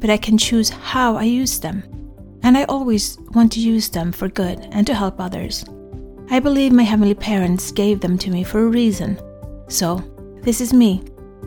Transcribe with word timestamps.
but 0.00 0.10
I 0.10 0.16
can 0.16 0.38
choose 0.38 0.70
how 0.70 1.16
I 1.16 1.24
use 1.24 1.58
them. 1.60 1.82
And 2.42 2.56
I 2.56 2.64
always 2.64 3.18
want 3.34 3.52
to 3.52 3.60
use 3.60 3.88
them 3.88 4.12
for 4.12 4.28
good 4.28 4.60
and 4.70 4.86
to 4.86 4.94
help 4.94 5.20
others. 5.20 5.64
I 6.30 6.40
believe 6.40 6.72
my 6.72 6.82
heavenly 6.82 7.14
parents 7.14 7.72
gave 7.72 8.00
them 8.00 8.18
to 8.18 8.30
me 8.30 8.44
for 8.44 8.60
a 8.60 8.68
reason. 8.68 9.18
So, 9.68 10.02
this 10.42 10.60
is 10.60 10.72
me. 10.72 11.02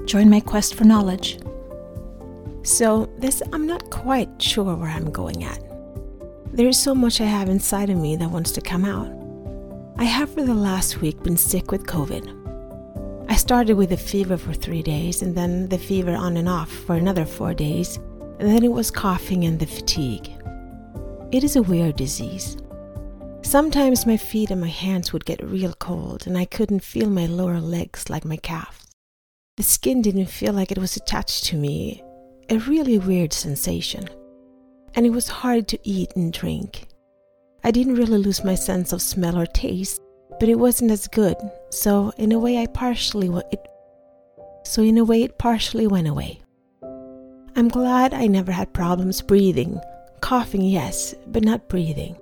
Join 0.05 0.29
my 0.29 0.39
quest 0.39 0.75
for 0.75 0.83
knowledge. 0.83 1.39
So, 2.63 3.09
this 3.17 3.41
I'm 3.53 3.65
not 3.65 3.89
quite 3.89 4.41
sure 4.41 4.75
where 4.75 4.89
I'm 4.89 5.11
going 5.11 5.43
at. 5.43 5.59
There 6.53 6.67
is 6.67 6.79
so 6.79 6.93
much 6.93 7.21
I 7.21 7.25
have 7.25 7.47
inside 7.47 7.89
of 7.89 7.97
me 7.97 8.15
that 8.17 8.29
wants 8.29 8.51
to 8.51 8.61
come 8.61 8.85
out. 8.85 9.09
I 9.97 10.03
have 10.03 10.33
for 10.33 10.43
the 10.43 10.53
last 10.53 10.99
week 10.99 11.21
been 11.23 11.37
sick 11.37 11.71
with 11.71 11.85
COVID. 11.85 13.29
I 13.29 13.35
started 13.35 13.75
with 13.77 13.91
a 13.93 13.97
fever 13.97 14.35
for 14.35 14.53
three 14.53 14.81
days, 14.81 15.21
and 15.21 15.33
then 15.35 15.69
the 15.69 15.77
fever 15.77 16.13
on 16.13 16.37
and 16.37 16.49
off 16.49 16.69
for 16.69 16.95
another 16.95 17.25
four 17.25 17.53
days, 17.53 17.99
then 18.47 18.63
it 18.63 18.71
was 18.71 18.91
coughing 18.91 19.43
and 19.45 19.59
the 19.59 19.65
fatigue. 19.65 20.29
It 21.31 21.43
is 21.43 21.55
a 21.55 21.61
weird 21.61 21.95
disease. 21.95 22.57
Sometimes 23.43 24.05
my 24.05 24.17
feet 24.17 24.51
and 24.51 24.61
my 24.61 24.67
hands 24.67 25.11
would 25.11 25.25
get 25.25 25.43
real 25.43 25.73
cold, 25.73 26.27
and 26.27 26.37
I 26.37 26.45
couldn't 26.45 26.83
feel 26.83 27.09
my 27.09 27.25
lower 27.25 27.59
legs 27.59 28.09
like 28.09 28.25
my 28.25 28.37
calves. 28.37 28.87
The 29.57 29.63
skin 29.63 30.01
didn't 30.01 30.27
feel 30.27 30.53
like 30.53 30.71
it 30.71 30.77
was 30.77 30.95
attached 30.95 31.45
to 31.45 31.57
me, 31.57 32.03
a 32.49 32.57
really 32.59 32.97
weird 32.97 33.33
sensation. 33.33 34.07
And 34.95 35.05
it 35.05 35.11
was 35.11 35.27
hard 35.27 35.67
to 35.69 35.79
eat 35.83 36.15
and 36.15 36.33
drink. 36.33 36.87
I 37.63 37.71
didn't 37.71 37.95
really 37.95 38.17
lose 38.17 38.43
my 38.43 38.55
sense 38.55 38.91
of 38.91 39.01
smell 39.01 39.37
or 39.37 39.45
taste, 39.45 40.01
but 40.39 40.49
it 40.49 40.55
wasn't 40.55 40.91
as 40.91 41.07
good. 41.07 41.37
So 41.69 42.11
in 42.17 42.31
a 42.31 42.39
way, 42.39 42.57
I 42.57 42.65
partially 42.65 43.29
it. 43.51 43.67
So 44.63 44.81
in 44.81 44.97
a 44.97 45.03
way, 45.03 45.23
it 45.23 45.37
partially 45.37 45.87
went 45.87 46.07
away. 46.07 46.40
I'm 47.55 47.67
glad 47.67 48.13
I 48.13 48.27
never 48.27 48.51
had 48.51 48.73
problems 48.73 49.21
breathing. 49.21 49.79
Coughing, 50.21 50.61
yes, 50.61 51.13
but 51.27 51.43
not 51.43 51.67
breathing. 51.67 52.15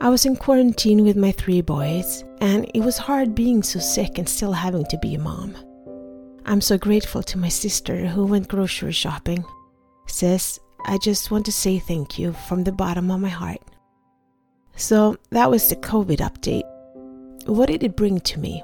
I 0.00 0.08
was 0.08 0.24
in 0.24 0.36
quarantine 0.36 1.04
with 1.04 1.16
my 1.16 1.30
three 1.30 1.60
boys, 1.60 2.24
and 2.40 2.70
it 2.74 2.80
was 2.80 2.96
hard 2.98 3.34
being 3.34 3.62
so 3.62 3.78
sick 3.78 4.18
and 4.18 4.28
still 4.28 4.52
having 4.52 4.86
to 4.86 4.98
be 4.98 5.14
a 5.14 5.18
mom. 5.18 5.54
I'm 6.46 6.60
so 6.60 6.78
grateful 6.78 7.22
to 7.22 7.38
my 7.38 7.48
sister 7.48 8.06
who 8.06 8.24
went 8.24 8.48
grocery 8.48 8.92
shopping. 8.92 9.44
Sis, 10.06 10.58
I 10.86 10.98
just 10.98 11.30
want 11.30 11.44
to 11.46 11.52
say 11.52 11.78
thank 11.78 12.18
you 12.18 12.32
from 12.48 12.64
the 12.64 12.72
bottom 12.72 13.10
of 13.10 13.20
my 13.20 13.28
heart. 13.28 13.60
So 14.74 15.16
that 15.30 15.50
was 15.50 15.68
the 15.68 15.76
COVID 15.76 16.18
update. 16.18 16.64
What 17.46 17.66
did 17.66 17.84
it 17.84 17.96
bring 17.96 18.20
to 18.20 18.40
me? 18.40 18.62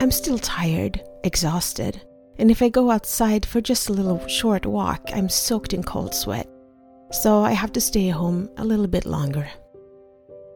I'm 0.00 0.10
still 0.10 0.38
tired, 0.38 1.02
exhausted, 1.24 2.00
and 2.38 2.50
if 2.50 2.62
I 2.62 2.68
go 2.68 2.90
outside 2.90 3.46
for 3.46 3.60
just 3.60 3.88
a 3.88 3.92
little 3.92 4.26
short 4.26 4.66
walk, 4.66 5.10
I'm 5.12 5.28
soaked 5.28 5.72
in 5.72 5.82
cold 5.82 6.14
sweat. 6.14 6.48
So 7.10 7.42
I 7.42 7.52
have 7.52 7.72
to 7.72 7.80
stay 7.80 8.08
home 8.08 8.50
a 8.56 8.64
little 8.64 8.86
bit 8.86 9.06
longer. 9.06 9.48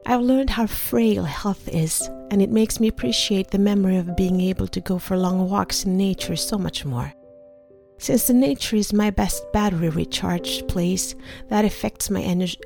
I've 0.07 0.21
learned 0.23 0.51
how 0.51 0.67
frail 0.67 1.25
health 1.25 1.69
is, 1.69 2.09
and 2.31 2.43
it 2.43 2.51
makes 2.51 2.81
me 2.81 2.89
appreciate 2.89 3.51
the 3.51 3.59
memory 3.59 3.97
of 3.97 4.17
being 4.17 4.41
able 4.41 4.67
to 4.69 4.81
go 4.81 4.99
for 4.99 5.17
long 5.17 5.49
walks 5.49 5.85
in 5.85 5.97
nature 5.97 6.37
so 6.37 6.59
much 6.59 6.85
more. 6.85 7.13
Since 7.99 8.27
the 8.27 8.35
nature 8.35 8.77
is 8.77 8.93
my 8.93 9.11
best 9.11 9.45
battery 9.53 9.91
recharge 9.91 10.67
place, 10.69 11.15
that 11.49 11.65
affects 11.65 12.09
my 12.11 12.23
energy 12.23 12.59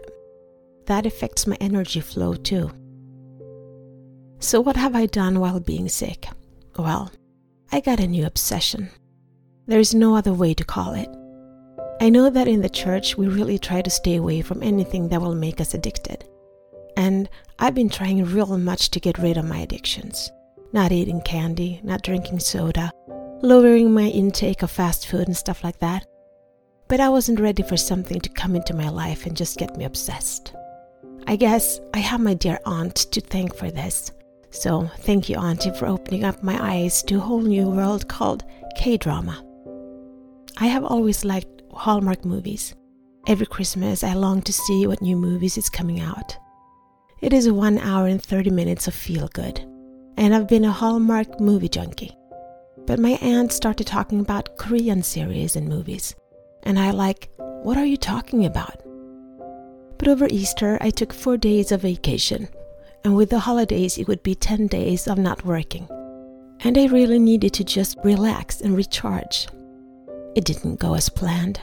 that 0.87 1.07
affects 1.07 1.47
my 1.47 1.57
energy 1.61 2.01
flow 2.01 2.35
too. 2.35 2.71
So, 4.39 4.61
what 4.61 4.77
have 4.77 4.95
I 4.95 5.07
done 5.07 5.41
while 5.41 5.61
being 5.61 5.89
sick? 5.89 6.29
Well, 6.79 7.11
I 7.73 7.81
got 7.81 8.01
a 8.01 8.07
new 8.07 8.27
obsession. 8.27 8.91
There 9.67 9.81
is 9.81 9.95
no 9.95 10.15
other 10.15 10.35
way 10.35 10.53
to 10.53 10.65
call 10.65 10.93
it. 10.93 11.09
I 12.01 12.11
know 12.11 12.29
that 12.29 12.49
in 12.49 12.61
the 12.61 12.69
church 12.69 13.17
we 13.17 13.29
really 13.29 13.59
try 13.59 13.81
to 13.81 13.89
stay 13.91 14.17
away 14.17 14.43
from 14.43 14.63
anything 14.63 15.09
that 15.09 15.23
will 15.23 15.35
make 15.35 15.59
us 15.59 15.73
addicted. 15.73 16.29
And 16.99 17.31
I've 17.59 17.75
been 17.75 17.89
trying 17.89 18.23
real 18.25 18.59
much 18.59 18.91
to 18.91 19.01
get 19.01 19.19
rid 19.19 19.39
of 19.39 19.47
my 19.47 19.59
addictions. 19.59 20.31
Not 20.75 20.93
eating 20.93 21.23
candy, 21.23 21.81
not 21.83 22.03
drinking 22.03 22.41
soda, 22.41 22.91
lowering 23.41 23.95
my 23.95 24.09
intake 24.09 24.63
of 24.63 24.71
fast 24.71 25.07
food 25.07 25.29
and 25.29 25.37
stuff 25.37 25.65
like 25.65 25.79
that. 25.79 26.07
But 26.89 27.01
I 27.01 27.09
wasn't 27.09 27.41
ready 27.41 27.63
for 27.63 27.79
something 27.79 28.21
to 28.21 28.29
come 28.29 28.55
into 28.55 28.75
my 28.75 28.91
life 28.91 29.25
and 29.25 29.35
just 29.35 29.59
get 29.59 29.77
me 29.77 29.85
obsessed. 29.85 30.53
I 31.27 31.37
guess 31.37 31.81
I 31.95 31.99
have 31.99 32.21
my 32.21 32.35
dear 32.35 32.59
aunt 32.67 32.97
to 33.13 33.21
thank 33.21 33.57
for 33.57 33.71
this. 33.71 34.13
So, 34.51 34.91
thank 34.99 35.29
you, 35.29 35.37
Auntie, 35.37 35.73
for 35.73 35.87
opening 35.87 36.23
up 36.23 36.43
my 36.43 36.59
eyes 36.63 37.03
to 37.05 37.17
a 37.17 37.21
whole 37.21 37.41
new 37.41 37.69
world 37.69 38.09
called 38.09 38.45
K 38.77 38.97
drama. 38.97 39.44
I 40.59 40.67
have 40.67 40.85
always 40.85 41.25
liked 41.25 41.63
Hallmark 41.73 42.25
movies. 42.25 42.75
Every 43.27 43.47
Christmas, 43.47 44.05
I 44.05 44.15
long 44.15 44.43
to 44.43 44.53
see 44.53 44.87
what 44.87 45.03
new 45.03 45.17
movies 45.17 45.59
is 45.59 45.69
coming 45.69 46.01
out. 46.01 46.37
It 47.21 47.33
is 47.33 47.51
one 47.51 47.79
hour 47.79 48.07
and 48.07 48.23
30 48.23 48.51
minutes 48.51 48.87
of 48.87 48.95
feel 48.95 49.29
good, 49.29 49.61
and 50.17 50.35
I've 50.35 50.49
been 50.49 50.65
a 50.65 50.73
Hallmark 50.73 51.41
movie 51.41 51.69
junkie. 51.69 52.17
But 52.87 52.99
my 52.99 53.19
aunt 53.23 53.53
started 53.53 53.87
talking 53.87 54.21
about 54.21 54.57
Korean 54.59 55.03
series 55.03 55.57
and 55.57 55.69
movies, 55.69 56.15
and 56.65 56.79
I 56.79 56.91
like, 56.91 57.31
what 57.39 57.79
are 57.79 57.87
you 57.87 57.97
talking 57.97 58.45
about? 58.45 58.83
But 59.99 60.09
over 60.09 60.27
Easter, 60.29 60.79
I 60.81 60.91
took 60.91 61.13
four 61.13 61.37
days 61.37 61.73
of 61.73 61.81
vacation 61.81 62.49
and 63.05 63.15
with 63.15 63.29
the 63.29 63.39
holidays, 63.39 63.99
it 63.99 64.09
would 64.09 64.23
be 64.23 64.35
10 64.35 64.67
days 64.67 65.07
of 65.07 65.19
not 65.19 65.45
working. 65.45 65.87
And 66.61 66.79
I 66.79 66.87
really 66.87 67.19
needed 67.19 67.53
to 67.55 67.65
just 67.65 67.99
relax 68.03 68.63
and 68.63 68.75
recharge. 68.75 69.47
It 70.35 70.45
didn't 70.45 70.81
go 70.81 70.95
as 70.95 71.09
planned. 71.09 71.61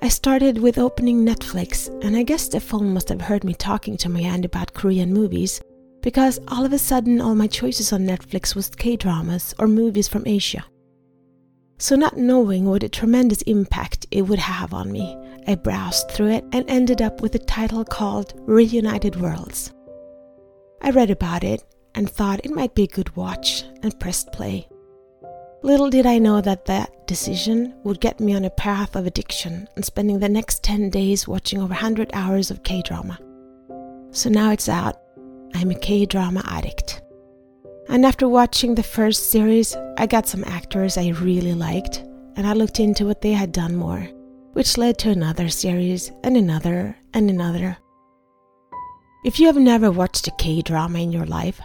I 0.00 0.08
started 0.08 0.58
with 0.58 0.78
opening 0.78 1.24
Netflix, 1.24 1.88
and 2.02 2.16
I 2.16 2.22
guess 2.22 2.48
the 2.48 2.58
phone 2.58 2.92
must 2.92 3.08
have 3.08 3.20
heard 3.20 3.44
me 3.44 3.54
talking 3.54 3.96
to 3.98 4.08
my 4.08 4.20
aunt 4.20 4.44
about 4.44 4.74
Korean 4.74 5.12
movies, 5.12 5.60
because 6.00 6.40
all 6.48 6.64
of 6.64 6.72
a 6.72 6.78
sudden 6.78 7.20
all 7.20 7.34
my 7.34 7.46
choices 7.46 7.92
on 7.92 8.06
Netflix 8.06 8.54
was 8.54 8.68
K 8.70 8.96
dramas 8.96 9.54
or 9.58 9.68
movies 9.68 10.08
from 10.08 10.24
Asia. 10.26 10.64
So, 11.78 11.94
not 11.96 12.16
knowing 12.16 12.64
what 12.64 12.82
a 12.82 12.88
tremendous 12.88 13.42
impact 13.42 14.06
it 14.10 14.22
would 14.22 14.38
have 14.38 14.72
on 14.72 14.90
me, 14.90 15.16
I 15.46 15.56
browsed 15.56 16.10
through 16.10 16.30
it 16.30 16.44
and 16.52 16.68
ended 16.68 17.02
up 17.02 17.20
with 17.20 17.34
a 17.34 17.40
title 17.40 17.84
called 17.84 18.34
Reunited 18.46 19.16
Worlds. 19.16 19.72
I 20.80 20.90
read 20.90 21.10
about 21.10 21.44
it 21.44 21.64
and 21.94 22.08
thought 22.08 22.44
it 22.44 22.50
might 22.54 22.74
be 22.74 22.84
a 22.84 22.88
good 22.88 23.14
watch 23.16 23.64
and 23.82 23.98
pressed 24.00 24.32
play. 24.32 24.68
Little 25.62 25.90
did 25.90 26.06
I 26.06 26.18
know 26.18 26.40
that 26.40 26.66
that 26.66 27.06
decision 27.06 27.74
would 27.84 28.00
get 28.00 28.20
me 28.20 28.34
on 28.34 28.44
a 28.44 28.50
path 28.50 28.96
of 28.96 29.06
addiction 29.06 29.68
and 29.76 29.84
spending 29.84 30.18
the 30.18 30.28
next 30.28 30.62
10 30.64 30.90
days 30.90 31.28
watching 31.28 31.60
over 31.60 31.68
100 31.68 32.10
hours 32.12 32.50
of 32.50 32.62
K 32.64 32.82
drama. 32.82 33.18
So 34.10 34.28
now 34.28 34.50
it's 34.50 34.68
out. 34.68 34.96
I'm 35.54 35.70
a 35.70 35.78
K 35.78 36.04
drama 36.06 36.42
addict. 36.46 37.02
And 37.88 38.04
after 38.04 38.28
watching 38.28 38.74
the 38.74 38.82
first 38.82 39.30
series, 39.30 39.76
I 39.98 40.06
got 40.06 40.26
some 40.26 40.44
actors 40.44 40.98
I 40.98 41.08
really 41.08 41.54
liked, 41.54 41.98
and 42.36 42.46
I 42.46 42.52
looked 42.52 42.80
into 42.80 43.06
what 43.06 43.20
they 43.20 43.32
had 43.32 43.52
done 43.52 43.76
more, 43.76 44.08
which 44.52 44.78
led 44.78 44.98
to 44.98 45.10
another 45.10 45.48
series 45.48 46.10
and 46.24 46.36
another 46.36 46.96
and 47.14 47.30
another 47.30 47.76
if 49.24 49.38
you 49.38 49.46
have 49.46 49.56
never 49.56 49.92
watched 49.92 50.26
a 50.26 50.32
K 50.32 50.62
drama 50.62 50.98
in 50.98 51.12
your 51.12 51.26
life, 51.26 51.60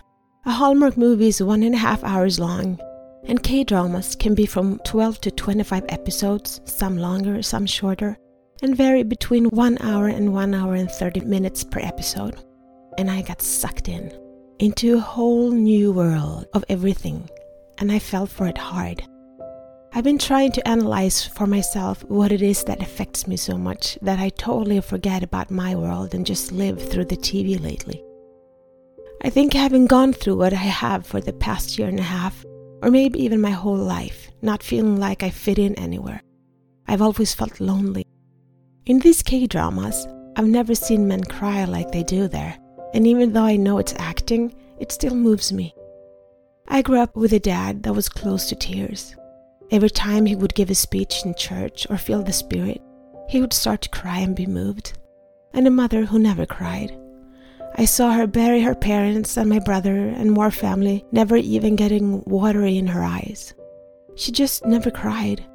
a 0.46 0.52
Hallmark 0.52 0.96
movie 0.96 1.30
is 1.30 1.42
one 1.42 1.64
and 1.64 1.74
a 1.74 1.78
half 1.80 2.04
hours 2.04 2.40
long, 2.40 2.80
and 3.26 3.42
K 3.44 3.64
dramas 3.64 4.16
can 4.16 4.36
be 4.36 4.46
from 4.46 4.80
12 4.86 5.22
to 5.22 5.32
25 5.32 5.86
episodes, 5.90 6.62
some 6.66 6.98
longer, 6.98 7.42
some 7.42 7.66
shorter, 7.66 8.18
and 8.62 8.76
vary 8.76 9.04
between 9.04 9.46
1 9.46 9.78
hour 9.82 10.08
and 10.08 10.34
1 10.34 10.54
hour 10.54 10.76
and 10.76 10.90
30 10.90 11.22
minutes 11.22 11.64
per 11.64 11.80
episode. 11.80 12.36
And 12.98 13.12
I 13.12 13.22
got 13.22 13.42
sucked 13.42 13.88
in 13.88 14.12
into 14.60 14.98
a 14.98 15.00
whole 15.00 15.52
new 15.52 15.92
world 15.92 16.48
of 16.54 16.66
everything, 16.68 17.30
and 17.78 17.92
I 17.92 18.00
fell 18.00 18.26
for 18.26 18.48
it 18.48 18.58
hard. 18.58 19.04
I've 19.94 20.04
been 20.04 20.18
trying 20.18 20.52
to 20.54 20.68
analyze 20.68 21.26
for 21.26 21.48
myself 21.48 22.04
what 22.06 22.32
it 22.32 22.42
is 22.42 22.64
that 22.66 22.82
affects 22.82 23.28
me 23.28 23.38
so 23.38 23.58
much 23.58 23.98
that 24.02 24.20
I 24.20 24.30
totally 24.30 24.82
forget 24.82 25.24
about 25.24 25.50
my 25.50 25.76
world 25.76 26.14
and 26.14 26.26
just 26.26 26.52
live 26.52 26.82
through 26.82 27.06
the 27.06 27.18
TV 27.18 27.62
lately. 27.62 28.04
I 29.24 29.30
think 29.30 29.54
having 29.54 29.88
gone 29.88 30.14
through 30.14 30.38
what 30.38 30.54
I 30.54 30.58
have 30.58 31.06
for 31.06 31.20
the 31.20 31.34
past 31.34 31.80
year 31.80 31.88
and 31.88 32.00
a 32.00 32.04
half, 32.04 32.46
or 32.82 32.92
maybe 32.92 33.24
even 33.24 33.42
my 33.42 33.52
whole 33.52 33.78
life, 33.78 34.30
not 34.42 34.64
feeling 34.64 34.98
like 34.98 35.24
I 35.24 35.30
fit 35.30 35.60
in 35.60 35.76
anywhere, 35.76 36.22
I've 36.88 37.02
always 37.02 37.34
felt 37.34 37.60
lonely. 37.60 38.06
In 38.86 39.00
these 39.00 39.24
K 39.24 39.48
dramas, 39.48 40.08
I've 40.36 40.48
never 40.48 40.76
seen 40.76 41.08
men 41.08 41.24
cry 41.24 41.66
like 41.66 41.92
they 41.92 42.04
do 42.04 42.28
there, 42.28 42.58
and 42.94 43.06
even 43.08 43.34
though 43.34 43.44
I 43.44 43.56
know 43.56 43.78
it's 43.80 43.96
acting, 43.98 44.56
it 44.80 44.92
still 44.92 45.16
moves 45.16 45.52
me. 45.52 45.74
I 46.68 46.82
grew 46.82 47.00
up 47.00 47.16
with 47.16 47.34
a 47.34 47.40
dad 47.40 47.84
that 47.84 47.94
was 47.94 48.10
close 48.10 48.48
to 48.50 48.56
tears. 48.56 49.16
Every 49.72 49.90
time 49.90 50.26
he 50.26 50.36
would 50.36 50.54
give 50.54 50.70
a 50.70 50.76
speech 50.76 51.26
in 51.26 51.34
church 51.36 51.88
or 51.90 51.98
feel 51.98 52.24
the 52.24 52.34
spirit, 52.34 52.82
he 53.28 53.42
would 53.42 53.54
start 53.54 53.82
to 53.82 53.90
cry 53.90 54.20
and 54.20 54.36
be 54.36 54.46
moved. 54.46 54.98
And 55.54 55.68
a 55.68 55.72
mother 55.72 56.06
who 56.06 56.20
never 56.20 56.46
cried. 56.46 56.98
I 57.80 57.86
saw 57.86 58.12
her 58.12 58.26
bury 58.26 58.62
her 58.62 58.74
parents 58.74 59.38
and 59.38 59.48
my 59.48 59.60
brother 59.60 59.96
and 59.96 60.32
more 60.32 60.50
family, 60.50 61.06
never 61.12 61.38
even 61.38 61.76
getting 61.76 62.24
watery 62.26 62.76
in 62.76 62.88
her 62.88 63.04
eyes. 63.04 63.54
She 64.16 64.32
just 64.32 64.66
never 64.66 64.90
cried. 64.90 65.46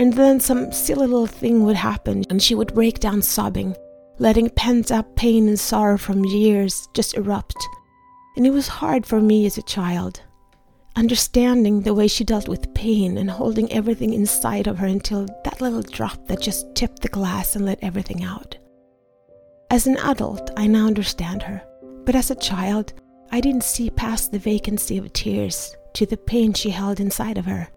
And 0.00 0.12
then 0.14 0.40
some 0.40 0.72
silly 0.72 1.06
little 1.06 1.28
thing 1.28 1.62
would 1.62 1.76
happen 1.76 2.24
and 2.28 2.42
she 2.42 2.56
would 2.56 2.74
break 2.74 2.98
down 2.98 3.22
sobbing, 3.22 3.76
letting 4.18 4.50
pent 4.50 4.90
up 4.90 5.14
pain 5.14 5.46
and 5.46 5.60
sorrow 5.60 5.96
from 5.96 6.24
years 6.24 6.88
just 6.92 7.14
erupt. 7.14 7.56
And 8.36 8.44
it 8.44 8.50
was 8.50 8.66
hard 8.66 9.06
for 9.06 9.20
me 9.20 9.46
as 9.46 9.56
a 9.56 9.62
child, 9.62 10.22
understanding 10.96 11.82
the 11.82 11.94
way 11.94 12.08
she 12.08 12.24
dealt 12.24 12.48
with 12.48 12.74
pain 12.74 13.16
and 13.16 13.30
holding 13.30 13.70
everything 13.70 14.12
inside 14.12 14.66
of 14.66 14.78
her 14.78 14.88
until 14.88 15.26
that 15.44 15.60
little 15.60 15.82
drop 15.82 16.26
that 16.26 16.40
just 16.40 16.74
tipped 16.74 17.02
the 17.02 17.08
glass 17.08 17.54
and 17.54 17.64
let 17.64 17.78
everything 17.80 18.24
out. 18.24 18.56
As 19.70 19.86
an 19.86 19.98
adult, 19.98 20.50
I 20.56 20.66
now 20.66 20.88
understand 20.88 21.44
her, 21.44 21.62
but 22.04 22.16
as 22.16 22.32
a 22.32 22.34
child, 22.34 22.92
I 23.30 23.40
didn't 23.40 23.62
see 23.62 23.88
past 23.88 24.32
the 24.32 24.38
vacancy 24.40 24.98
of 24.98 25.12
tears 25.12 25.76
to 25.94 26.06
the 26.06 26.16
pain 26.16 26.52
she 26.52 26.70
held 26.70 26.98
inside 26.98 27.38
of 27.38 27.44
her. 27.44 27.68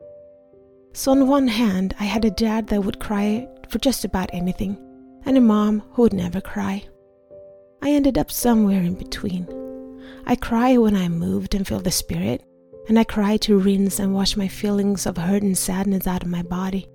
So, 0.94 1.12
on 1.12 1.28
one 1.28 1.48
hand, 1.48 1.94
I 2.00 2.06
had 2.06 2.25
a 2.25 2.31
dad 2.31 2.66
that 2.68 2.84
would 2.84 3.00
cry 3.00 3.48
for 3.69 3.78
just 3.78 4.06
about 4.06 4.31
anything, 4.34 4.75
and 5.25 5.38
a 5.38 5.42
mom 5.42 5.84
who 5.92 6.01
would 6.01 6.13
never 6.13 6.42
cry. 6.42 6.84
I 7.84 7.92
ended 7.92 8.18
up 8.18 8.31
somewhere 8.31 8.81
in 8.81 8.95
between. 8.95 9.48
I 10.25 10.36
cry 10.36 10.78
when 10.78 10.95
I'm 10.95 11.19
moved 11.19 11.54
and 11.54 11.68
feel 11.68 11.80
the 11.80 11.92
spirit, 11.92 12.44
and 12.88 12.98
I 12.98 13.04
cry 13.04 13.38
to 13.38 13.60
rinse 13.60 14.00
and 14.00 14.16
wash 14.16 14.36
my 14.36 14.48
feelings 14.48 15.06
of 15.06 15.18
hurt 15.18 15.44
and 15.44 15.56
sadness 15.56 16.07
out 16.07 16.24
of 16.24 16.30
my 16.30 16.42
body. 16.42 16.88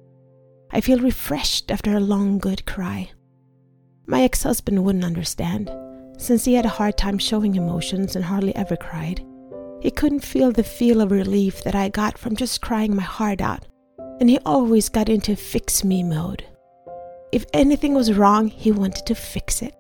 I 0.72 0.80
feel 0.80 0.98
refreshed 0.98 1.70
after 1.70 1.96
a 1.96 2.00
long, 2.00 2.38
good 2.38 2.66
cry. 2.66 3.12
My 4.08 4.22
ex 4.22 4.42
husband 4.42 4.82
wouldn't 4.84 5.04
understand, 5.04 5.70
since 6.16 6.44
he 6.44 6.54
had 6.54 6.66
a 6.66 6.70
hard 6.70 6.98
time 6.98 7.18
showing 7.18 7.54
emotions 7.54 8.16
and 8.16 8.24
hardly 8.24 8.56
ever 8.56 8.76
cried. 8.76 9.24
He 9.80 9.92
couldn't 9.92 10.24
feel 10.24 10.50
the 10.50 10.64
feel 10.64 11.00
of 11.00 11.12
relief 11.12 11.62
that 11.62 11.76
I 11.76 11.88
got 11.88 12.18
from 12.18 12.34
just 12.34 12.60
crying 12.60 12.96
my 12.96 13.02
heart 13.02 13.40
out 13.40 13.64
and 14.20 14.28
he 14.28 14.38
always 14.44 14.88
got 14.88 15.08
into 15.08 15.36
fix 15.36 15.84
me 15.84 16.02
mode. 16.02 16.44
If 17.32 17.44
anything 17.52 17.94
was 17.94 18.12
wrong, 18.12 18.48
he 18.48 18.72
wanted 18.72 19.06
to 19.06 19.14
fix 19.14 19.62
it. 19.62 19.74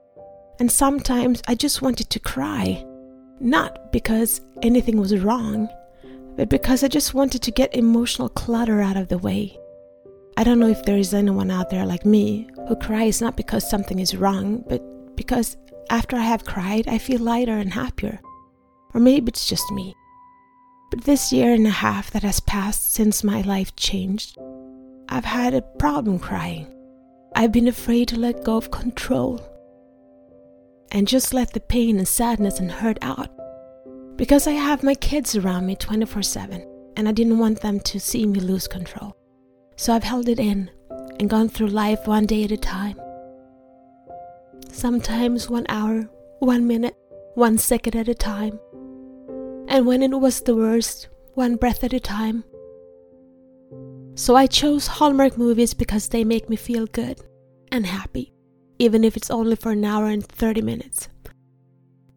And 0.60 0.70
sometimes 0.70 1.42
I 1.46 1.54
just 1.54 1.82
wanted 1.82 2.10
to 2.10 2.20
cry, 2.20 2.84
not 3.40 3.92
because 3.92 4.40
anything 4.62 5.00
was 5.00 5.18
wrong, 5.18 5.68
but 6.36 6.48
because 6.48 6.84
I 6.84 6.88
just 6.88 7.14
wanted 7.14 7.42
to 7.42 7.50
get 7.50 7.74
emotional 7.74 8.28
clutter 8.28 8.80
out 8.80 8.96
of 8.96 9.08
the 9.08 9.18
way. 9.18 9.58
I 10.38 10.44
don't 10.44 10.60
know 10.60 10.68
if 10.68 10.84
there 10.84 10.96
is 10.96 11.14
anyone 11.14 11.50
out 11.50 11.68
there 11.68 11.84
like 11.84 12.06
me 12.06 12.48
who 12.68 12.76
cries 12.76 13.20
not 13.20 13.36
because 13.36 13.68
something 13.68 13.98
is 13.98 14.14
wrong, 14.14 14.62
but 14.68 14.80
because 15.16 15.56
after 15.90 16.14
I 16.14 16.20
have 16.20 16.44
cried, 16.44 16.86
I 16.86 16.98
feel 16.98 17.18
lighter 17.18 17.56
and 17.56 17.72
happier. 17.72 18.20
Or 18.94 19.00
maybe 19.00 19.30
it's 19.30 19.48
just 19.48 19.68
me. 19.72 19.96
But 20.92 21.02
this 21.02 21.32
year 21.32 21.52
and 21.52 21.66
a 21.66 21.70
half 21.70 22.12
that 22.12 22.22
has 22.22 22.38
passed 22.38 22.94
since 22.94 23.24
my 23.24 23.40
life 23.40 23.74
changed, 23.74 24.38
I've 25.08 25.24
had 25.24 25.54
a 25.54 25.62
problem 25.76 26.20
crying. 26.20 26.72
I've 27.34 27.50
been 27.50 27.66
afraid 27.66 28.06
to 28.10 28.20
let 28.20 28.44
go 28.44 28.56
of 28.56 28.70
control 28.70 29.40
and 30.92 31.08
just 31.08 31.34
let 31.34 31.52
the 31.52 31.58
pain 31.58 31.98
and 31.98 32.06
sadness 32.06 32.60
and 32.60 32.70
hurt 32.70 32.98
out. 33.02 33.28
Because 34.14 34.46
I 34.46 34.52
have 34.52 34.84
my 34.84 34.94
kids 34.94 35.34
around 35.34 35.66
me 35.66 35.74
24 35.74 36.22
7 36.22 36.92
and 36.96 37.08
I 37.08 37.12
didn't 37.12 37.38
want 37.38 37.60
them 37.60 37.80
to 37.80 37.98
see 37.98 38.24
me 38.24 38.38
lose 38.38 38.68
control. 38.68 39.17
So 39.78 39.94
I've 39.94 40.04
held 40.04 40.28
it 40.28 40.38
in 40.38 40.70
and 41.18 41.30
gone 41.30 41.48
through 41.48 41.68
life 41.68 42.06
one 42.06 42.26
day 42.26 42.44
at 42.44 42.52
a 42.52 42.56
time. 42.56 43.00
Sometimes 44.70 45.48
one 45.48 45.66
hour, 45.70 46.02
one 46.40 46.66
minute, 46.66 46.96
one 47.34 47.56
second 47.56 47.96
at 47.96 48.08
a 48.08 48.14
time 48.14 48.58
and 49.68 49.86
when 49.86 50.02
it 50.02 50.18
was 50.18 50.40
the 50.40 50.56
worst, 50.56 51.08
one 51.34 51.56
breath 51.56 51.84
at 51.84 51.92
a 51.92 52.00
time. 52.00 52.42
So 54.14 54.34
I 54.34 54.46
chose 54.46 54.86
Hallmark 54.86 55.36
movies 55.36 55.74
because 55.74 56.08
they 56.08 56.24
make 56.24 56.48
me 56.48 56.56
feel 56.56 56.86
good 56.86 57.20
and 57.70 57.86
happy, 57.86 58.32
even 58.78 59.04
if 59.04 59.16
it's 59.16 59.30
only 59.30 59.54
for 59.54 59.72
an 59.72 59.84
hour 59.84 60.06
and 60.06 60.26
30 60.26 60.62
minutes. 60.62 61.08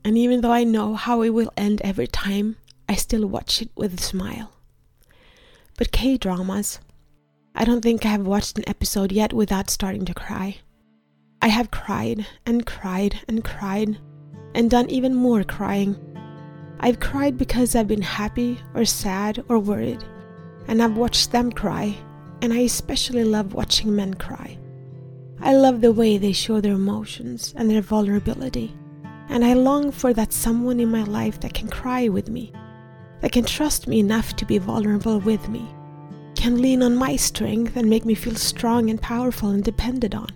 And 0.04 0.18
even 0.18 0.42
though 0.42 0.52
I 0.52 0.64
know 0.64 0.96
how 0.96 1.22
it 1.22 1.30
will 1.30 1.52
end 1.58 1.82
every 1.84 2.08
time, 2.08 2.56
I 2.90 2.96
still 2.96 3.28
watch 3.28 3.62
it 3.62 3.70
with 3.76 3.94
a 3.94 4.02
smile. 4.02 4.54
But 5.78 5.92
K 5.92 6.18
dramas, 6.18 6.80
I 7.56 7.66
don't 7.66 7.82
think 7.82 8.06
I 8.06 8.10
have 8.10 8.26
watched 8.26 8.58
an 8.58 8.68
episode 8.68 9.12
yet 9.12 9.34
without 9.34 9.70
starting 9.70 10.06
to 10.06 10.14
cry. 10.14 10.58
I 11.42 11.48
have 11.48 11.72
cried 11.72 12.26
and 12.46 12.66
cried 12.66 13.20
and 13.28 13.44
cried 13.44 13.98
and 14.54 14.70
done 14.70 14.90
even 14.90 15.16
more 15.16 15.44
crying 15.44 15.96
I've 16.84 17.00
cried 17.00 17.38
because 17.38 17.76
I've 17.76 17.88
been 17.88 18.02
happy 18.02 18.60
or 18.74 18.86
sad 18.86 19.44
or 19.50 19.60
worried, 19.60 20.04
and 20.68 20.82
I've 20.82 20.98
watched 20.98 21.32
them 21.32 21.52
cry, 21.52 21.96
and 22.42 22.52
I 22.52 22.62
especially 22.62 23.24
love 23.24 23.54
watching 23.54 23.96
men 23.96 24.16
cry. 24.16 24.58
I 25.40 25.54
love 25.54 25.82
the 25.82 25.92
way 25.92 26.18
they 26.18 26.32
show 26.32 26.60
their 26.60 26.74
emotions 26.74 27.54
and 27.56 27.70
their 27.70 27.84
vulnerability, 27.84 28.76
and 29.30 29.46
I 29.46 29.54
long 29.54 29.92
for 29.92 30.12
that 30.14 30.34
someone 30.34 30.80
in 30.80 30.90
my 30.90 31.04
life 31.04 31.40
that 31.42 31.54
can 31.54 31.68
cry 31.68 32.08
with 32.08 32.30
me, 32.30 32.52
that 33.20 33.32
can 33.32 33.46
trust 33.46 33.88
me 33.88 34.00
enough 34.00 34.36
to 34.38 34.46
be 34.46 34.58
vulnerable 34.58 35.20
with 35.20 35.50
me, 35.50 35.64
can 36.42 36.60
lean 36.60 36.82
on 36.82 36.96
my 36.96 37.16
strength 37.16 37.76
and 37.76 37.88
make 37.88 38.04
me 38.04 38.16
feel 38.16 38.34
strong 38.34 38.90
and 38.90 39.00
powerful 39.00 39.52
and 39.52 39.64
depended 39.64 40.16
on. 40.16 40.28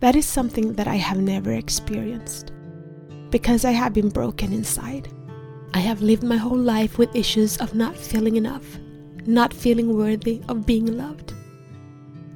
That 0.00 0.16
is 0.16 0.24
something 0.24 0.72
that 0.76 0.88
I 0.88 0.94
have 0.94 1.18
never 1.18 1.52
experienced 1.52 2.52
because 3.28 3.66
I 3.66 3.72
have 3.72 3.92
been 3.92 4.08
broken 4.08 4.50
inside. 4.50 5.12
I 5.74 5.80
have 5.80 6.00
lived 6.00 6.22
my 6.22 6.38
whole 6.38 6.56
life 6.56 6.96
with 6.96 7.14
issues 7.14 7.58
of 7.58 7.74
not 7.74 7.98
feeling 7.98 8.36
enough, 8.36 8.78
not 9.26 9.52
feeling 9.52 9.94
worthy 9.94 10.40
of 10.48 10.64
being 10.64 10.86
loved. 10.96 11.34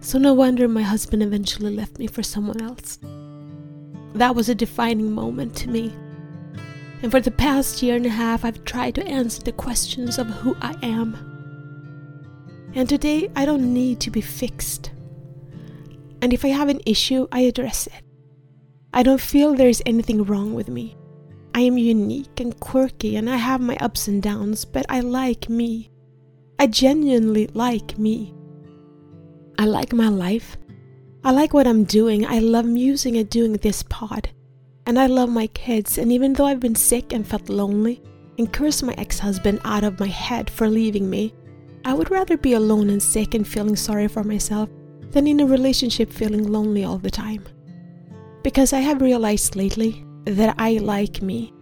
So, 0.01 0.19
no 0.19 0.35
wonder 0.35 0.69
my 0.69 0.83
husband 0.83 1.23
eventually 1.23 1.75
left 1.75 1.99
me 1.99 2.07
for 2.07 2.23
someone 2.23 2.61
else. 2.61 2.99
That 4.13 4.35
was 4.35 4.51
a 4.51 4.55
defining 4.55 5.11
moment 5.11 5.57
to 5.57 5.71
me. 5.71 5.91
And 7.03 7.11
for 7.11 7.21
the 7.21 7.31
past 7.31 7.83
year 7.83 7.97
and 7.97 8.05
a 8.05 8.11
half, 8.11 8.45
I've 8.45 8.63
tried 8.67 8.97
to 8.97 9.07
answer 9.07 9.43
the 9.43 9.53
questions 9.53 10.19
of 10.19 10.27
who 10.27 10.55
I 10.61 10.77
am. 10.83 11.32
And 12.75 12.89
today, 12.89 13.31
I 13.37 13.45
don't 13.45 13.75
need 13.75 14.01
to 14.01 14.11
be 14.11 14.21
fixed. 14.21 14.91
And 16.23 16.33
if 16.33 16.45
I 16.45 16.49
have 16.49 16.69
an 16.69 16.81
issue, 16.87 17.27
I 17.33 17.41
address 17.41 17.87
it. 17.87 18.03
I 18.95 19.03
don't 19.03 19.21
feel 19.21 19.55
there 19.55 19.69
is 19.69 19.83
anything 19.87 20.25
wrong 20.25 20.55
with 20.55 20.69
me. 20.69 20.97
I 21.55 21.61
am 21.61 21.77
unique 21.77 22.41
and 22.41 22.59
quirky 22.61 23.17
and 23.17 23.29
I 23.29 23.37
have 23.37 23.61
my 23.61 23.77
ups 23.77 24.09
and 24.09 24.23
downs, 24.23 24.65
but 24.65 24.87
I 24.89 25.01
like 25.01 25.49
me. 25.49 25.91
I 26.59 26.67
genuinely 26.67 27.49
like 27.49 27.99
me. 27.99 28.35
I 29.59 29.67
like 29.67 29.93
my 29.93 30.09
life. 30.09 30.57
I 31.25 31.31
like 31.31 31.53
what 31.53 31.67
I'm 31.67 31.85
doing. 31.85 32.27
I 32.27 32.39
love 32.39 32.65
musing 32.65 33.17
and 33.17 33.29
doing 33.29 33.53
this 33.55 33.83
pod. 33.83 34.31
And 34.87 34.99
I 34.99 35.07
love 35.07 35.29
my 35.29 35.47
kids, 35.49 35.99
and 35.99 36.11
even 36.11 36.33
though 36.33 36.47
I've 36.47 36.59
been 36.59 36.75
sick 36.75 37.13
and 37.13 37.27
felt 37.27 37.49
lonely 37.49 38.03
and 38.39 38.53
cursed 38.53 38.83
my 38.83 38.95
ex 38.99 39.19
husband 39.21 39.61
out 39.65 39.85
of 39.85 40.01
my 40.01 40.09
head 40.09 40.51
for 40.51 40.69
leaving 40.69 41.09
me, 41.09 41.33
I 41.85 41.95
would 41.95 42.11
rather 42.11 42.37
be 42.37 42.53
alone 42.53 42.91
and 42.91 43.03
sick 43.03 43.35
and 43.35 43.47
feeling 43.47 43.77
sorry 43.77 44.09
for 44.09 44.23
myself 44.23 44.69
than 45.11 45.27
in 45.27 45.41
a 45.41 45.47
relationship 45.47 46.13
feeling 46.13 46.51
lonely 46.51 46.85
all 46.85 46.99
the 46.99 47.11
time. 47.11 47.45
Because 48.43 48.73
I 48.73 48.81
have 48.81 49.03
realized 49.03 49.57
lately 49.57 50.05
that 50.25 50.55
I 50.59 50.79
like 50.79 51.23
me, 51.23 51.53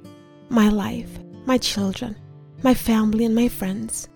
my 0.48 0.68
life, 0.68 1.18
my 1.46 1.58
children, 1.58 2.16
my 2.62 2.74
family, 2.74 3.24
and 3.24 3.34
my 3.34 3.48
friends. 3.48 4.08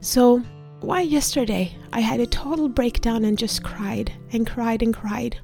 So, 0.00 0.42
why 0.80 1.02
yesterday 1.02 1.76
I 1.92 2.00
had 2.00 2.20
a 2.20 2.26
total 2.26 2.68
breakdown 2.68 3.24
and 3.24 3.38
just 3.38 3.62
cried 3.62 4.12
and 4.32 4.46
cried 4.46 4.82
and 4.82 4.94
cried? 4.94 5.38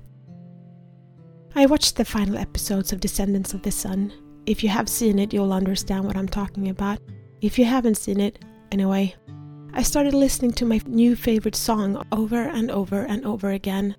I 1.55 1.67
watched 1.67 1.97
the 1.97 2.05
final 2.05 2.37
episodes 2.37 2.93
of 2.93 3.01
Descendants 3.01 3.55
of 3.55 3.63
the 3.63 3.71
Sun. 3.71 4.13
If 4.47 4.63
you 4.63 4.69
have 4.71 4.89
seen 4.89 5.19
it, 5.19 5.33
you'll 5.33 5.53
understand 5.53 6.05
what 6.05 6.17
I'm 6.17 6.29
talking 6.29 6.71
about. 6.71 6.99
If 7.41 7.59
you 7.59 7.65
haven't 7.65 7.97
seen 7.97 8.21
it, 8.21 8.45
anyway, 8.73 9.15
I 9.75 9.83
started 9.83 10.15
listening 10.15 10.53
to 10.53 10.65
my 10.65 10.81
new 10.87 11.15
favorite 11.15 11.55
song 11.55 12.05
over 12.11 12.41
and 12.41 12.71
over 12.71 13.03
and 13.03 13.25
over 13.25 13.51
again, 13.51 13.97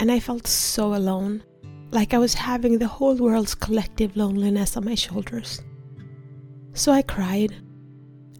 and 0.00 0.10
I 0.10 0.18
felt 0.20 0.46
so 0.46 0.94
alone 0.94 1.42
like 1.90 2.12
I 2.12 2.18
was 2.18 2.34
having 2.34 2.78
the 2.78 2.88
whole 2.88 3.14
world's 3.16 3.54
collective 3.54 4.16
loneliness 4.16 4.76
on 4.76 4.84
my 4.84 4.94
shoulders. 4.94 5.62
So 6.72 6.92
I 6.92 7.02
cried, 7.02 7.54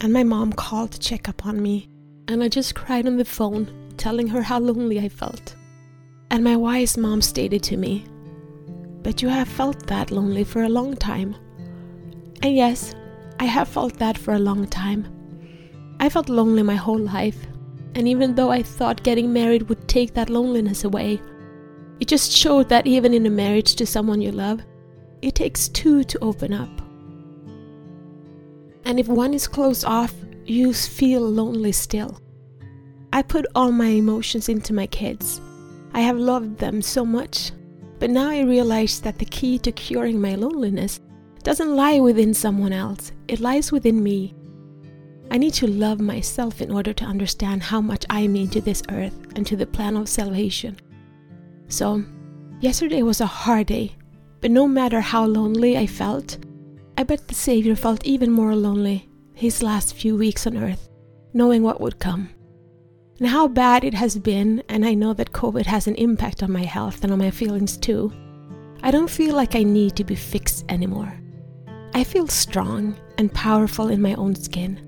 and 0.00 0.12
my 0.12 0.24
mom 0.24 0.52
called 0.52 0.92
to 0.92 0.98
check 0.98 1.28
up 1.28 1.46
on 1.46 1.62
me, 1.62 1.88
and 2.28 2.42
I 2.42 2.48
just 2.48 2.74
cried 2.74 3.06
on 3.06 3.16
the 3.16 3.24
phone, 3.24 3.92
telling 3.96 4.26
her 4.28 4.42
how 4.42 4.58
lonely 4.58 4.98
I 4.98 5.08
felt. 5.08 5.54
And 6.30 6.42
my 6.42 6.56
wise 6.56 6.96
mom 6.96 7.22
stated 7.22 7.62
to 7.64 7.76
me, 7.76 8.04
But 9.02 9.22
you 9.22 9.28
have 9.28 9.48
felt 9.48 9.86
that 9.86 10.10
lonely 10.10 10.42
for 10.42 10.64
a 10.64 10.68
long 10.68 10.96
time. 10.96 11.36
And 12.42 12.56
yes, 12.56 12.94
I 13.38 13.44
have 13.44 13.68
felt 13.68 13.98
that 13.98 14.18
for 14.18 14.34
a 14.34 14.38
long 14.38 14.66
time. 14.66 15.15
I 16.00 16.08
felt 16.08 16.28
lonely 16.28 16.62
my 16.62 16.74
whole 16.74 16.98
life, 16.98 17.46
and 17.94 18.06
even 18.06 18.34
though 18.34 18.50
I 18.50 18.62
thought 18.62 19.02
getting 19.02 19.32
married 19.32 19.68
would 19.68 19.88
take 19.88 20.14
that 20.14 20.30
loneliness 20.30 20.84
away, 20.84 21.20
it 22.00 22.08
just 22.08 22.30
showed 22.30 22.68
that 22.68 22.86
even 22.86 23.14
in 23.14 23.26
a 23.26 23.30
marriage 23.30 23.74
to 23.76 23.86
someone 23.86 24.20
you 24.20 24.32
love, 24.32 24.60
it 25.22 25.34
takes 25.34 25.68
two 25.68 26.04
to 26.04 26.18
open 26.22 26.52
up. 26.52 26.68
And 28.84 29.00
if 29.00 29.08
one 29.08 29.34
is 29.34 29.48
closed 29.48 29.84
off, 29.84 30.14
you 30.44 30.72
feel 30.72 31.22
lonely 31.22 31.72
still. 31.72 32.20
I 33.12 33.22
put 33.22 33.46
all 33.54 33.72
my 33.72 33.86
emotions 33.86 34.48
into 34.48 34.74
my 34.74 34.86
kids. 34.86 35.40
I 35.94 36.00
have 36.00 36.18
loved 36.18 36.58
them 36.58 36.82
so 36.82 37.04
much. 37.04 37.50
But 37.98 38.10
now 38.10 38.28
I 38.28 38.42
realize 38.42 39.00
that 39.00 39.18
the 39.18 39.24
key 39.24 39.58
to 39.60 39.72
curing 39.72 40.20
my 40.20 40.34
loneliness 40.34 41.00
doesn't 41.42 41.74
lie 41.74 41.98
within 41.98 42.34
someone 42.34 42.72
else, 42.72 43.12
it 43.26 43.40
lies 43.40 43.72
within 43.72 44.02
me. 44.02 44.35
I 45.30 45.38
need 45.38 45.54
to 45.54 45.66
love 45.66 46.00
myself 46.00 46.60
in 46.60 46.70
order 46.70 46.92
to 46.92 47.04
understand 47.04 47.62
how 47.62 47.80
much 47.80 48.04
I 48.08 48.26
mean 48.26 48.48
to 48.50 48.60
this 48.60 48.82
earth 48.90 49.14
and 49.34 49.46
to 49.46 49.56
the 49.56 49.66
plan 49.66 49.96
of 49.96 50.08
salvation. 50.08 50.78
So, 51.68 52.04
yesterday 52.60 53.02
was 53.02 53.20
a 53.20 53.26
hard 53.26 53.66
day, 53.66 53.96
but 54.40 54.50
no 54.50 54.68
matter 54.68 55.00
how 55.00 55.26
lonely 55.26 55.76
I 55.76 55.86
felt, 55.86 56.38
I 56.96 57.02
bet 57.02 57.28
the 57.28 57.34
Savior 57.34 57.76
felt 57.76 58.06
even 58.06 58.30
more 58.30 58.54
lonely 58.54 59.08
his 59.34 59.62
last 59.62 59.94
few 59.94 60.16
weeks 60.16 60.46
on 60.46 60.56
earth, 60.56 60.88
knowing 61.34 61.62
what 61.62 61.80
would 61.80 61.98
come. 61.98 62.30
And 63.18 63.28
how 63.28 63.48
bad 63.48 63.84
it 63.84 63.94
has 63.94 64.18
been, 64.18 64.62
and 64.68 64.84
I 64.84 64.94
know 64.94 65.12
that 65.14 65.32
COVID 65.32 65.66
has 65.66 65.86
an 65.86 65.94
impact 65.96 66.42
on 66.42 66.52
my 66.52 66.64
health 66.64 67.02
and 67.02 67.12
on 67.12 67.18
my 67.18 67.30
feelings 67.30 67.76
too. 67.76 68.12
I 68.82 68.90
don't 68.90 69.10
feel 69.10 69.34
like 69.34 69.54
I 69.54 69.62
need 69.62 69.96
to 69.96 70.04
be 70.04 70.14
fixed 70.14 70.64
anymore. 70.68 71.12
I 71.94 72.04
feel 72.04 72.28
strong 72.28 72.94
and 73.18 73.32
powerful 73.32 73.88
in 73.88 74.02
my 74.02 74.14
own 74.14 74.34
skin. 74.34 74.85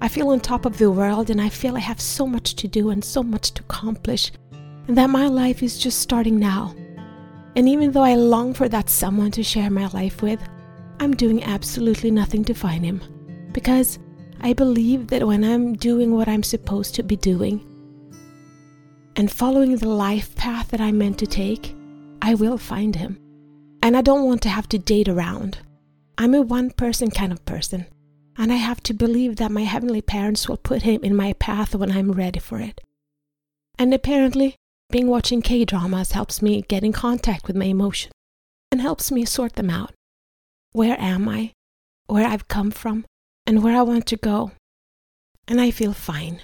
I 0.00 0.08
feel 0.08 0.28
on 0.28 0.40
top 0.40 0.66
of 0.66 0.76
the 0.76 0.90
world 0.90 1.30
and 1.30 1.40
I 1.40 1.48
feel 1.48 1.76
I 1.76 1.80
have 1.80 2.00
so 2.00 2.26
much 2.26 2.54
to 2.56 2.68
do 2.68 2.90
and 2.90 3.02
so 3.02 3.22
much 3.22 3.52
to 3.52 3.62
accomplish, 3.62 4.30
and 4.88 4.96
that 4.96 5.10
my 5.10 5.26
life 5.26 5.62
is 5.62 5.78
just 5.78 6.00
starting 6.00 6.38
now. 6.38 6.74
And 7.56 7.66
even 7.68 7.92
though 7.92 8.02
I 8.02 8.14
long 8.14 8.52
for 8.52 8.68
that 8.68 8.90
someone 8.90 9.30
to 9.32 9.42
share 9.42 9.70
my 9.70 9.86
life 9.88 10.20
with, 10.20 10.40
I'm 11.00 11.14
doing 11.14 11.42
absolutely 11.42 12.10
nothing 12.10 12.44
to 12.44 12.54
find 12.54 12.84
him. 12.84 13.00
Because 13.52 13.98
I 14.42 14.52
believe 14.52 15.08
that 15.08 15.26
when 15.26 15.42
I'm 15.42 15.74
doing 15.74 16.12
what 16.12 16.28
I'm 16.28 16.42
supposed 16.42 16.94
to 16.96 17.02
be 17.02 17.16
doing 17.16 17.64
and 19.16 19.32
following 19.32 19.76
the 19.76 19.88
life 19.88 20.34
path 20.36 20.68
that 20.68 20.80
I'm 20.80 20.98
meant 20.98 21.18
to 21.20 21.26
take, 21.26 21.74
I 22.20 22.34
will 22.34 22.58
find 22.58 22.94
him. 22.94 23.18
And 23.82 23.96
I 23.96 24.02
don't 24.02 24.26
want 24.26 24.42
to 24.42 24.50
have 24.50 24.68
to 24.68 24.78
date 24.78 25.08
around. 25.08 25.58
I'm 26.18 26.34
a 26.34 26.42
one 26.42 26.70
person 26.70 27.10
kind 27.10 27.32
of 27.32 27.44
person 27.46 27.86
and 28.38 28.52
I 28.52 28.56
have 28.56 28.82
to 28.84 28.94
believe 28.94 29.36
that 29.36 29.50
my 29.50 29.62
heavenly 29.62 30.02
parents 30.02 30.48
will 30.48 30.56
put 30.56 30.82
him 30.82 31.02
in 31.02 31.16
my 31.16 31.32
path 31.34 31.74
when 31.74 31.90
I'm 31.90 32.12
ready 32.12 32.38
for 32.38 32.60
it. 32.60 32.80
And 33.78 33.92
apparently, 33.92 34.56
being 34.90 35.08
watching 35.08 35.42
K 35.42 35.64
dramas 35.64 36.12
helps 36.12 36.42
me 36.42 36.62
get 36.62 36.84
in 36.84 36.92
contact 36.92 37.46
with 37.46 37.56
my 37.56 37.66
emotions 37.66 38.12
and 38.70 38.80
helps 38.80 39.10
me 39.10 39.24
sort 39.24 39.54
them 39.54 39.70
out. 39.70 39.92
Where 40.72 41.00
am 41.00 41.28
I? 41.28 41.52
Where 42.06 42.26
I've 42.26 42.48
come 42.48 42.70
from? 42.70 43.04
And 43.46 43.62
where 43.62 43.76
I 43.76 43.82
want 43.82 44.06
to 44.06 44.16
go? 44.16 44.52
And 45.48 45.60
I 45.60 45.70
feel 45.70 45.92
fine. 45.92 46.40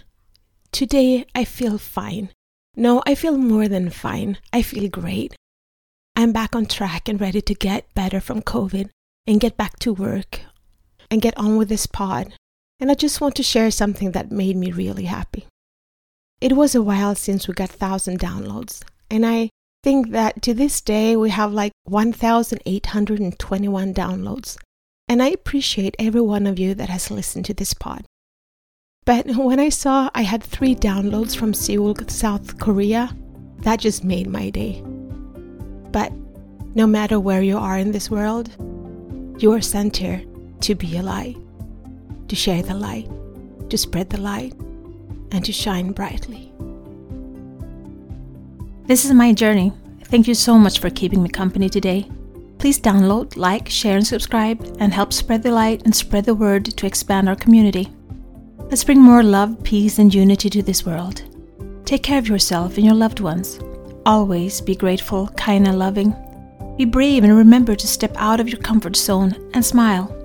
Today, 0.71 1.27
I 1.35 1.45
feel 1.45 1.79
fine. 1.79 2.31
No, 2.77 3.03
I 3.07 3.15
feel 3.15 3.37
more 3.37 3.69
than 3.69 3.91
fine. 3.91 4.39
I 4.53 4.63
feel 4.63 4.89
great. 4.89 5.35
I'm 6.17 6.33
back 6.33 6.55
on 6.55 6.67
track 6.67 7.09
and 7.09 7.21
ready 7.21 7.41
to 7.43 7.55
get 7.55 7.93
better 7.95 8.21
from 8.21 8.43
COVID 8.43 8.89
and 9.27 9.41
get 9.41 9.57
back 9.57 9.79
to 9.81 9.93
work 9.93 10.41
and 11.13 11.21
get 11.21 11.37
on 11.37 11.59
with 11.59 11.69
this 11.69 11.87
pod. 11.87 12.33
And 12.81 12.91
I 12.91 12.95
just 12.95 13.21
want 13.21 13.37
to 13.37 13.43
share 13.43 13.71
something 13.71 14.13
that 14.13 14.33
made 14.33 14.57
me 14.57 14.73
really 14.73 15.05
happy. 15.05 15.45
It 16.41 16.57
was 16.57 16.75
a 16.75 16.81
while 16.81 17.15
since 17.15 17.47
we 17.47 17.53
got 17.53 17.69
1,000 17.69 18.19
downloads, 18.19 18.83
and 19.11 19.27
I 19.27 19.51
think 19.85 20.13
that 20.13 20.41
to 20.43 20.55
this 20.55 20.81
day 20.81 21.15
we 21.15 21.29
have 21.29 21.53
like 21.53 21.73
1,821 21.85 23.95
downloads. 23.95 24.57
And 25.07 25.23
I 25.23 25.29
appreciate 25.29 25.95
every 25.99 26.23
one 26.23 26.47
of 26.47 26.59
you 26.59 26.75
that 26.75 26.89
has 26.89 27.11
listened 27.11 27.45
to 27.45 27.55
this 27.55 27.75
pod. 27.75 28.07
But 29.05 29.27
when 29.37 29.61
I 29.61 29.69
saw 29.69 30.09
I 30.15 30.23
had 30.23 30.43
three 30.43 30.75
downloads 30.75 31.37
from 31.37 31.53
Seoul, 31.53 31.95
South 32.09 32.59
Korea, 32.59 33.15
that 33.59 33.81
just 33.81 34.03
made 34.03 34.29
my 34.29 34.49
day. 34.49 34.83
But 35.93 36.11
no 36.75 36.87
matter 36.87 37.21
where 37.21 37.43
you 37.43 37.59
are 37.59 37.77
in 37.77 37.93
this 37.93 38.11
world, 38.11 38.49
you 39.43 39.53
are 39.53 39.61
sent 39.61 39.99
here 39.99 40.25
to 40.63 40.75
be 40.75 40.97
a 40.97 41.03
light, 41.03 41.37
to 42.29 42.37
share 42.37 42.63
the 42.63 42.75
light, 42.75 43.09
to 43.71 43.77
spread 43.77 44.11
the 44.11 44.21
light, 44.21 44.55
and 45.33 45.45
to 45.45 45.53
shine 45.53 45.93
brightly. 45.93 46.53
This 48.87 49.05
is 49.05 49.13
my 49.13 49.33
journey. 49.33 49.73
Thank 50.05 50.29
you 50.29 50.35
so 50.35 50.59
much 50.59 50.79
for 50.79 50.91
keeping 50.91 51.23
me 51.23 51.29
company 51.29 51.69
today. 51.69 52.09
Please 52.59 52.81
download, 52.81 53.37
like, 53.37 53.69
share, 53.69 53.97
and 53.97 54.07
subscribe, 54.07 54.77
and 54.79 54.93
help 54.93 55.13
spread 55.13 55.43
the 55.43 55.51
light 55.51 55.83
and 55.85 55.95
spread 55.95 56.25
the 56.25 56.35
word 56.35 56.65
to 56.65 56.87
expand 56.87 57.29
our 57.29 57.37
community. 57.37 57.89
Let's 58.59 58.85
bring 58.85 59.01
more 59.01 59.23
love, 59.23 59.63
peace, 59.65 59.99
and 59.99 60.15
unity 60.15 60.49
to 60.51 60.63
this 60.63 60.87
world. 60.87 61.23
Take 61.85 62.03
care 62.03 62.19
of 62.19 62.29
yourself 62.29 62.77
and 62.77 62.87
your 62.87 62.95
loved 62.95 63.21
ones. 63.21 63.59
Always 64.07 64.61
be 64.61 64.75
grateful, 64.75 65.29
kind, 65.37 65.67
and 65.67 65.79
loving. 65.79 66.15
Be 66.77 66.85
brave 66.85 67.25
and 67.25 67.37
remember 67.37 67.75
to 67.75 67.87
step 67.87 68.15
out 68.17 68.41
of 68.41 68.49
your 68.49 68.61
comfort 68.61 68.97
zone 68.97 69.51
and 69.55 69.65
smile. 69.65 70.17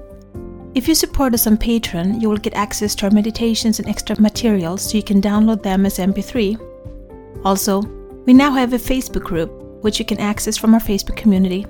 If 0.77 0.87
you 0.87 0.93
support 0.93 1.33
us 1.33 1.47
on 1.47 1.57
Patreon, 1.57 2.21
you 2.21 2.29
will 2.29 2.37
get 2.37 2.53
access 2.53 2.93
to 2.95 3.05
our 3.05 3.11
meditations 3.11 3.79
and 3.79 3.89
extra 3.89 4.21
materials 4.21 4.83
so 4.83 4.95
you 4.95 5.01
can 5.01 5.19
download 5.19 5.63
them 5.63 5.87
as 5.87 5.97
MP3. 5.97 6.55
Also, 7.43 7.81
we 8.27 8.33
now 8.35 8.51
have 8.51 8.73
a 8.73 8.77
Facebook 8.77 9.23
group 9.23 9.49
which 9.81 9.97
you 9.97 10.05
can 10.05 10.19
access 10.19 10.55
from 10.55 10.75
our 10.75 10.79
Facebook 10.79 11.15
community. 11.15 11.65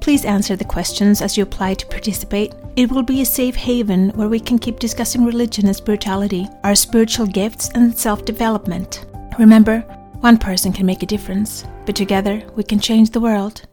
Please 0.00 0.24
answer 0.24 0.56
the 0.56 0.64
questions 0.64 1.20
as 1.20 1.36
you 1.36 1.42
apply 1.42 1.74
to 1.74 1.86
participate. 1.88 2.54
It 2.76 2.90
will 2.90 3.02
be 3.02 3.20
a 3.20 3.26
safe 3.26 3.56
haven 3.56 4.08
where 4.14 4.30
we 4.30 4.40
can 4.40 4.58
keep 4.58 4.78
discussing 4.78 5.26
religion 5.26 5.66
and 5.66 5.76
spirituality, 5.76 6.48
our 6.64 6.74
spiritual 6.74 7.26
gifts, 7.26 7.68
and 7.74 7.94
self 7.94 8.24
development. 8.24 9.04
Remember, 9.38 9.80
one 10.20 10.38
person 10.38 10.72
can 10.72 10.86
make 10.86 11.02
a 11.02 11.12
difference, 11.14 11.66
but 11.84 11.94
together 11.94 12.42
we 12.54 12.64
can 12.64 12.80
change 12.80 13.10
the 13.10 13.20
world. 13.20 13.66